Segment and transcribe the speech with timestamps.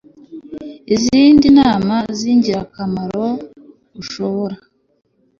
[0.95, 3.25] izindi nama z ingirakamaro
[4.01, 4.55] ushobora